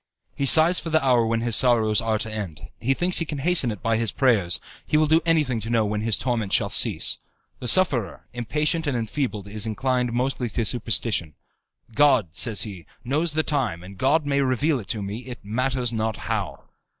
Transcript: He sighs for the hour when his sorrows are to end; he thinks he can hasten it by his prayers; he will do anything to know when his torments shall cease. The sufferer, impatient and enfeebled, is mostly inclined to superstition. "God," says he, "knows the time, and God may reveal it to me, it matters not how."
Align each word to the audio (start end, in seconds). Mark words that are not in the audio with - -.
He 0.33 0.47
sighs 0.47 0.79
for 0.79 0.89
the 0.89 1.05
hour 1.05 1.27
when 1.27 1.41
his 1.41 1.55
sorrows 1.55 2.01
are 2.01 2.17
to 2.17 2.31
end; 2.33 2.69
he 2.79 2.95
thinks 2.95 3.19
he 3.19 3.25
can 3.25 3.37
hasten 3.37 3.69
it 3.69 3.83
by 3.83 3.97
his 3.97 4.11
prayers; 4.11 4.59
he 4.87 4.97
will 4.97 5.05
do 5.05 5.21
anything 5.27 5.59
to 5.59 5.69
know 5.69 5.85
when 5.85 6.01
his 6.01 6.17
torments 6.17 6.55
shall 6.55 6.71
cease. 6.71 7.19
The 7.59 7.67
sufferer, 7.67 8.25
impatient 8.33 8.87
and 8.87 8.97
enfeebled, 8.97 9.47
is 9.47 9.67
mostly 9.67 9.69
inclined 10.07 10.39
to 10.39 10.65
superstition. 10.65 11.35
"God," 11.93 12.29
says 12.31 12.63
he, 12.63 12.87
"knows 13.03 13.33
the 13.33 13.43
time, 13.43 13.83
and 13.83 13.95
God 13.95 14.25
may 14.25 14.41
reveal 14.41 14.79
it 14.79 14.87
to 14.87 15.03
me, 15.03 15.19
it 15.27 15.37
matters 15.45 15.93
not 15.93 16.17
how." 16.17 16.63